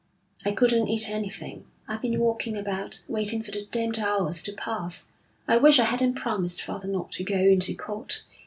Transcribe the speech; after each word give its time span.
'I 0.45 0.53
couldn't 0.53 0.87
eat 0.87 1.11
anything. 1.11 1.67
I've 1.87 2.01
been 2.01 2.17
walking 2.19 2.57
about, 2.57 3.03
waiting 3.07 3.43
for 3.43 3.51
the 3.51 3.67
damned 3.69 3.99
hours 3.99 4.41
to 4.41 4.51
pass. 4.51 5.05
I 5.47 5.57
wish 5.57 5.77
I 5.77 5.85
hadn't 5.85 6.15
promised 6.15 6.59
father 6.59 6.87
not 6.87 7.11
to 7.11 7.23
go 7.23 7.37
into 7.37 7.75
court. 7.75 8.23